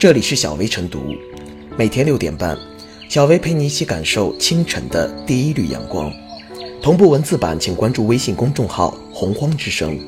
[0.00, 1.14] 这里是小薇晨读，
[1.76, 2.58] 每天六点半，
[3.10, 6.10] 小薇陪你一起感受清晨的第一缕阳光。
[6.80, 10.00] 同步文字版，请关注微信公众号“洪荒之声”。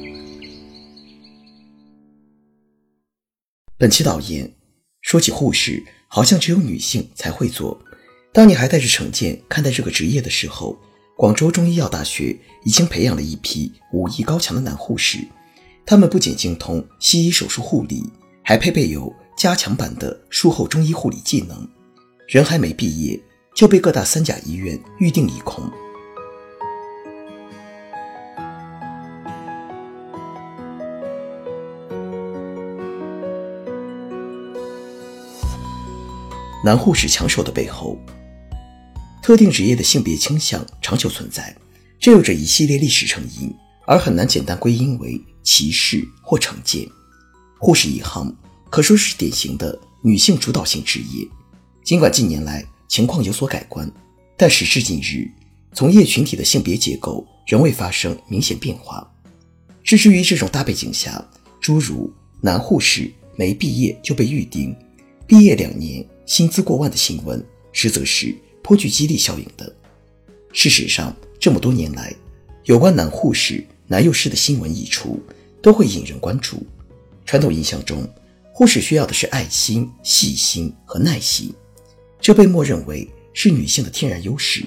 [3.77, 4.51] 本期导言：
[5.03, 7.79] 说起护士，好像只有女性才会做。
[8.33, 10.75] 当你还带着成见看待这个职业的时候，
[11.19, 12.35] 广州中医药大学
[12.65, 15.19] 已经培养了一批武艺高强的男护士，
[15.85, 18.03] 他们不仅精通西医手术护理，
[18.43, 21.69] 还配备有加强版的术后中医护理技能。
[22.29, 23.21] 人还没毕业，
[23.55, 25.71] 就被各大三甲医院预定一空。
[36.65, 37.99] 男护士抢手的背后。
[39.21, 41.57] 特定职业的性别倾向长久存在，
[42.01, 43.55] 这有着一系列历史成因，
[43.87, 46.89] 而很难简单归因为歧视或成见。
[47.61, 48.35] 护士一行
[48.73, 51.29] 可说是典型的女性主导性职业，
[51.85, 53.87] 尽管近年来情况有所改观，
[54.35, 55.31] 但时至今日，
[55.75, 59.07] 从业群体的性别结构仍未发生明显变化。
[59.85, 61.23] 置之于这种大背景下，
[61.61, 64.75] 诸如男护士没毕业就被预定，
[65.27, 68.35] 毕业两年薪资过万的新闻，实则是。
[68.63, 69.71] 颇具激励效应的。
[70.55, 72.15] 事实上，这么多年来，
[72.65, 75.21] 有关男护士、男幼师的新闻一出，
[75.61, 76.65] 都会引人关注。
[77.27, 78.09] 传统印象中，
[78.53, 81.53] 护士需要的是爱心、细心和耐心，
[82.21, 84.63] 这被默认为是女性的天然优势。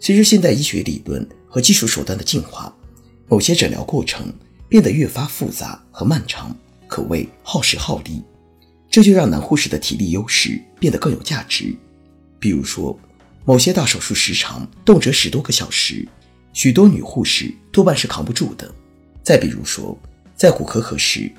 [0.00, 2.74] 随着现代医学理论和技术手段的进化，
[3.28, 4.32] 某些诊疗过程
[4.68, 6.54] 变得越发复杂和漫长，
[6.88, 8.22] 可谓耗时耗力，
[8.90, 11.74] 这就让男护士的体力优势变得更有价值。
[12.40, 12.98] 比如说，
[13.44, 16.06] 某些大手术时长动辄十多个小时，
[16.52, 18.72] 许多女护士多半是扛不住的。
[19.22, 19.96] 再比如说，
[20.36, 21.30] 在骨科科室，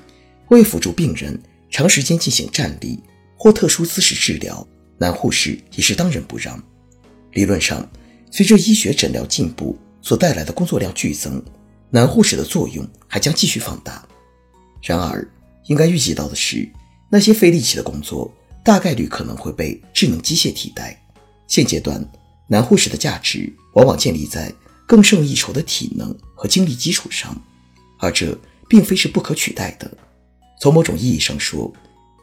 [0.48, 3.02] 为辅助病人长时间进行站立
[3.36, 4.66] 或特殊姿势治疗，
[4.98, 6.62] 男护士也是当仁不让。
[7.32, 7.88] 理论上，
[8.30, 11.42] 随着医学诊疗进步所带来的工作量剧增，
[11.90, 14.06] 男护士的作用还将继续放大。
[14.82, 15.26] 然而，
[15.66, 16.68] 应该预计到的是，
[17.08, 18.32] 那些费力气的工作。
[18.62, 21.02] 大概率可能会被智能机械替代。
[21.48, 22.06] 现阶段，
[22.46, 24.52] 男护士的价值往往建立在
[24.86, 27.34] 更胜一筹的体能和精力基础上，
[27.98, 28.38] 而这
[28.68, 29.90] 并非是不可取代的。
[30.60, 31.72] 从某种意义上说，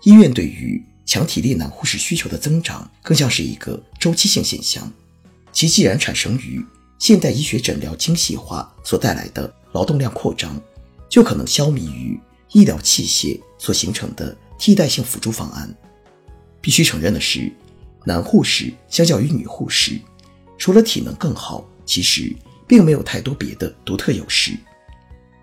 [0.03, 4.89] 医院对于强体力男护士需求的增长，更像是一个周期性现象。
[5.51, 6.63] 其既然产生于
[6.99, 10.61] 现代医学诊疗精细化所带来的劳动量扩张，
[11.09, 12.19] 就可能消弭于
[12.51, 15.75] 医疗器械所形成的替代性辅助方案。
[16.61, 17.51] 必须承认的是，
[18.05, 19.99] 男护士相较于女护士，
[20.59, 22.35] 除了体能更好，其实
[22.67, 24.55] 并没有太多别的独特优势。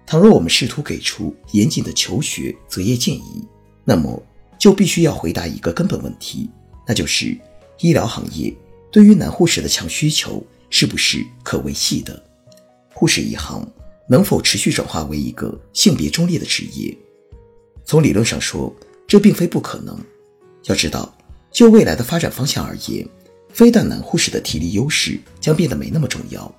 [0.07, 3.45] 倘若我们试图给出严谨的求学择业建议，
[3.85, 4.23] 那么
[4.59, 6.49] 就必须要回答一个根本问题，
[6.87, 7.37] 那就是
[7.81, 8.55] 医疗行业
[8.93, 12.23] 对于男护士的强需求是不是可维系的？
[12.93, 13.67] 护士一行
[14.09, 16.97] 能否持续转化为一个性别中立的职业？
[17.85, 18.75] 从理论上说，
[19.07, 19.99] 这并非不可能。
[20.65, 21.15] 要知道，
[21.51, 23.07] 就未来的发展方向而言，
[23.51, 26.55] 非但男护士的体力优势将变得没那么重要，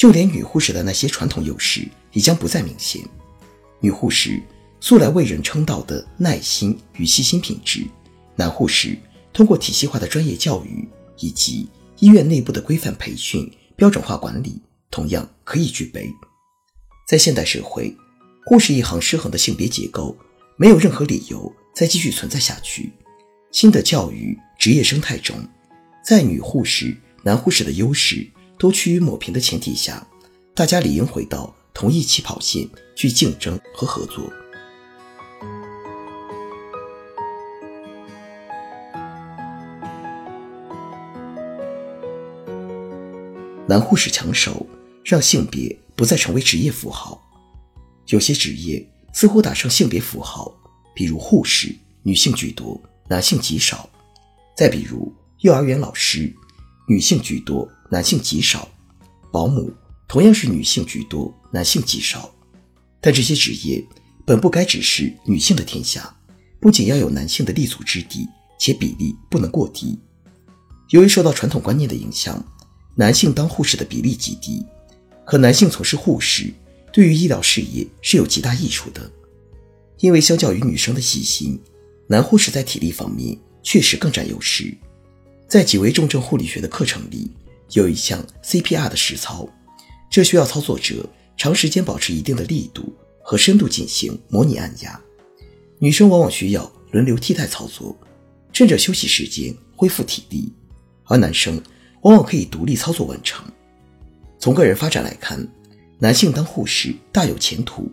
[0.00, 3.02] 就连女护士的那些传统优势也将不再明显。
[3.80, 4.42] 女护士
[4.80, 7.86] 素来为人称道的耐心与细心品质，
[8.34, 8.96] 男护士
[9.30, 11.68] 通过体系化的专业教育以及
[11.98, 13.46] 医院内部的规范培训、
[13.76, 14.58] 标准化管理，
[14.90, 16.10] 同样可以具备。
[17.06, 17.94] 在现代社会，
[18.46, 20.16] 护士一行失衡的性别结构，
[20.56, 22.90] 没有任何理由再继续存在下去。
[23.52, 25.36] 新的教育职业生态中，
[26.02, 28.26] 在女护士、男护士的优势
[28.60, 30.06] 都趋于抹平的前提下，
[30.54, 34.30] 大家理应回到同一起跑线去竞争和合作。
[43.66, 44.66] 男护士抢手，
[45.02, 47.18] 让性别不再成为职业符号。
[48.08, 50.52] 有些职业似乎打上性别符号，
[50.94, 52.78] 比如护士，女性居多。
[53.08, 53.88] 男性极少，
[54.54, 55.10] 再比如
[55.40, 56.32] 幼儿园老师，
[56.88, 58.68] 女性居多，男性极少；
[59.32, 59.72] 保姆
[60.08, 62.32] 同样是女性居多，男性极少。
[63.00, 63.84] 但这些职业
[64.26, 66.14] 本不该只是女性的天下，
[66.60, 68.28] 不仅要有男性的立足之地，
[68.58, 69.98] 且比例不能过低。
[70.90, 72.44] 由于受到传统观念的影响，
[72.96, 74.64] 男性当护士的比例极低，
[75.24, 76.52] 可男性从事护士
[76.92, 79.10] 对于医疗事业是有极大益处的，
[80.00, 81.60] 因为相较于女生的细心。
[82.08, 84.76] 男护士在体力方面确实更占优势，
[85.50, 87.28] 在几位重症护理学的课程里，
[87.72, 89.48] 有一项 CPR 的实操，
[90.08, 91.04] 这需要操作者
[91.36, 95.00] 长时间保持一定的力度和深度进行模拟按压。
[95.80, 97.98] 女生往往需要轮流替代操作，
[98.52, 100.52] 趁着休息时间恢复体力，
[101.06, 101.60] 而男生
[102.02, 103.44] 往往可以独立操作完成。
[104.38, 105.44] 从个人发展来看，
[105.98, 107.90] 男性当护士大有前途。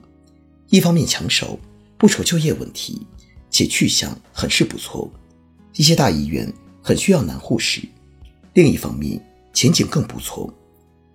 [0.70, 1.60] 一方面抢手，
[1.98, 3.02] 不愁就业问题，
[3.50, 5.12] 且去向很是不错。
[5.74, 6.54] 一些大医院
[6.88, 7.82] 很需要男护士。
[8.54, 10.50] 另一方面，前景更不错。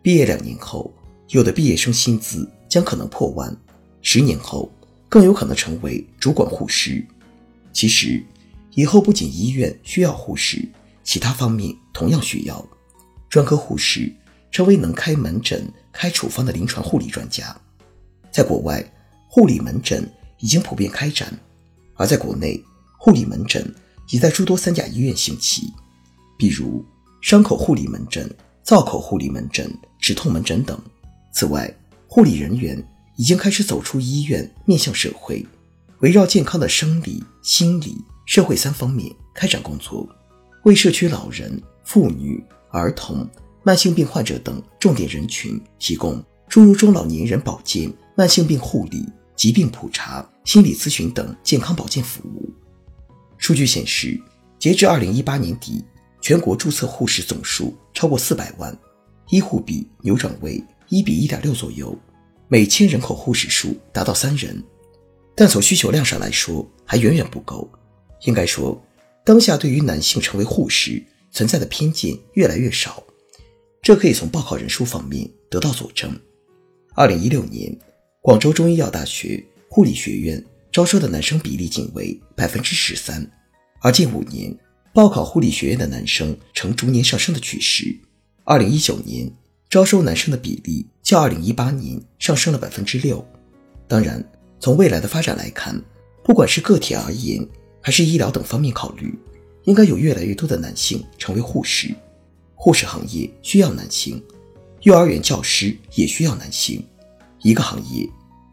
[0.02, 0.92] 毕业两年后，
[1.28, 3.56] 有的毕业生薪资将可能破万，
[4.02, 4.70] 十年后
[5.08, 7.02] 更有可能成为主管护士。
[7.72, 8.22] 其实，
[8.74, 10.62] 以后不仅医院需要护士，
[11.02, 12.62] 其他方面同样需要
[13.30, 14.14] 专科护士。
[14.50, 17.56] 成为能开门诊、开处方的临床护理专家，
[18.30, 18.84] 在国外，
[19.26, 20.06] 护理门诊
[20.40, 21.26] 已经普遍开展；
[21.94, 22.62] 而在国内，
[22.98, 23.74] 护理门诊
[24.12, 25.72] 已在诸多三甲医院兴起，
[26.36, 26.84] 比如
[27.22, 28.30] 伤口护理门诊、
[28.62, 30.78] 造口护理门诊、止痛门诊等。
[31.32, 31.74] 此外，
[32.06, 32.76] 护理人员
[33.16, 35.44] 已经开始走出医院，面向社会，
[36.00, 40.06] 围绕健康的生理、心理、社会三方面开展工作，
[40.64, 43.26] 为社区老人、妇女、儿童。
[43.64, 52.52] 慢性病患者等重点人群提供诸如中老年人保健、慢性病护理、疾病普查、心理咨询等健康保健服务。
[53.42, 54.16] 数据显示，
[54.56, 55.84] 截至二零一八年底，
[56.20, 58.72] 全国注册护士总数超过四百万，
[59.30, 61.92] 医护比扭转为一比一点六左右，
[62.46, 64.62] 每千人口护士数达到三人。
[65.34, 67.68] 但从需求量上来说，还远远不够。
[68.26, 68.80] 应该说，
[69.24, 71.02] 当下对于男性成为护士
[71.32, 73.02] 存在的偏见越来越少。
[73.82, 76.16] 这可以从报考人数方面得到佐证。
[76.94, 77.76] 二零一六年，
[78.20, 83.30] 广州中医药大学护理学院招收的男生比例仅为百分之十三，
[83.80, 84.56] 而近五年
[84.94, 87.94] 报考护理学院的男生呈逐年上升的趋势。
[88.44, 89.30] 二零一九年
[89.68, 93.22] 招收男生的比例较二零一八年上升了百分之六。
[93.86, 94.26] 当然，
[94.58, 95.78] 从未来的发展来看，
[96.24, 97.46] 不管是个体而言，
[97.82, 99.14] 还是医疗等方面考虑，
[99.64, 101.94] 应该有越来越多的男性成为护士。
[102.54, 104.22] 护士行业需要男性，
[104.80, 106.82] 幼儿园教师也需要男性。
[107.42, 108.08] 一个行业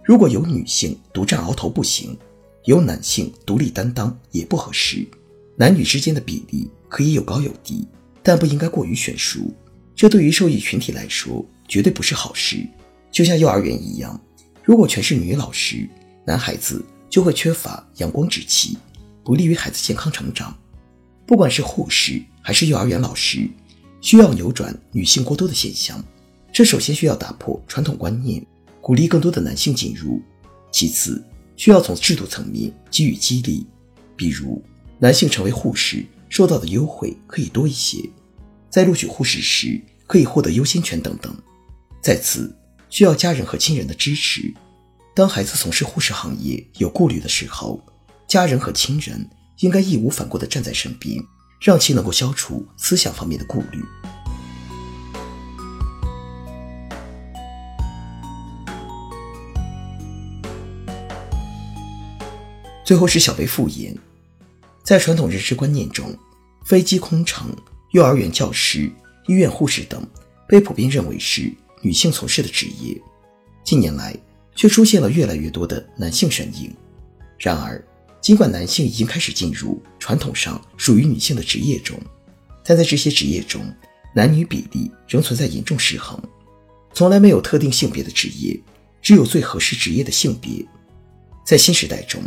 [0.10, 2.18] 如果有女性独占鳌头不行，
[2.66, 5.08] 有男性独立担当也不合适。
[5.56, 7.88] 男女之间的比例可以有高有低，
[8.24, 9.54] 但不应该过于悬殊。
[9.96, 12.68] 这对于受益群体来说绝对不是好事。
[13.12, 14.20] 就像幼儿园一样，
[14.64, 15.88] 如果全是女老师，
[16.26, 18.80] 男孩子就会缺乏阳光之气，
[19.24, 20.58] 不利于孩子健康成长。
[21.28, 23.48] 不管是护士还是幼儿园老师。
[24.02, 26.04] 需要扭转女性过多的现象，
[26.52, 28.44] 这首先需要打破传统观念，
[28.90, 30.20] 鼓励更多的男性进入；
[30.72, 31.24] 其次，
[31.56, 33.68] 需要从制度层面给予激励，
[34.16, 34.60] 比如
[34.98, 38.00] 男性成为护士受到的优惠可以多一些，
[38.68, 41.32] 在录取护士时可以获得优先权等等。
[42.02, 42.52] 再次，
[42.90, 44.52] 需要家人和亲人的支持。
[45.14, 47.80] 当孩子从事护士行业有顾虑的时候，
[48.28, 49.24] 家人和亲人
[49.60, 51.24] 应该义无反顾地站在身边。
[51.62, 53.84] 让其能够消除思想方面的顾虑。
[62.90, 63.96] 最后是小贝复言，
[64.84, 66.12] 在传统认知观念中，
[66.66, 67.56] 飞机空乘、
[67.92, 68.92] 幼儿园教师、
[69.28, 70.04] 医院护士等
[70.48, 71.54] 被普遍认为是
[71.84, 73.00] 女性从事的职业，
[73.64, 74.18] 近年来
[74.56, 76.76] 却出现了越来越多的男性身影。
[77.38, 77.80] 然而，
[78.22, 81.96] 尽管男性已经开始进入传统上属于女性的职业中，
[82.66, 83.62] 但在这些职业中，
[84.16, 86.20] 男女比例仍存在严重失衡。
[86.96, 88.60] 从来没有特定性别的职业，
[89.00, 90.66] 只有最合适职业的性别。
[91.46, 92.20] 在新时代中，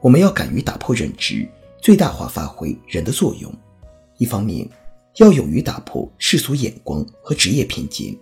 [0.00, 1.48] 我们要敢于打破认知，
[1.80, 3.52] 最大化发挥人的作用。
[4.18, 4.68] 一方面，
[5.16, 8.16] 要勇于打破世俗眼光和职业偏见，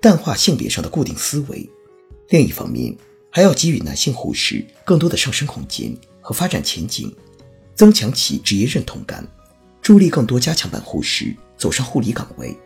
[0.00, 1.68] 淡化性别上的固定思维；
[2.28, 2.96] 另一方面，
[3.30, 5.96] 还要给予男性护士更多的上升空间。
[6.24, 7.12] 和发展前景，
[7.74, 9.26] 增强其职业认同感，
[9.82, 12.56] 助力更多加强版护士走上护理岗位。